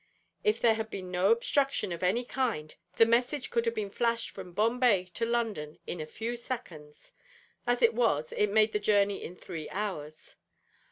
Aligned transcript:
If 0.43 0.59
there 0.59 0.73
had 0.73 0.89
been 0.89 1.11
no 1.11 1.29
obstruction 1.29 1.91
of 1.91 2.01
any 2.01 2.25
kind 2.25 2.73
the 2.95 3.05
message 3.05 3.51
could 3.51 3.65
have 3.67 3.75
been 3.75 3.91
flashed 3.91 4.31
from 4.31 4.51
Bombay 4.51 5.11
to 5.13 5.27
London 5.27 5.77
in 5.85 6.01
a 6.01 6.07
few 6.07 6.35
seconds; 6.37 7.13
as 7.67 7.83
it 7.83 7.93
was, 7.93 8.33
it 8.33 8.49
made 8.49 8.71
the 8.73 8.79
journey 8.79 9.23
in 9.23 9.35
three 9.35 9.69
hours. 9.69 10.37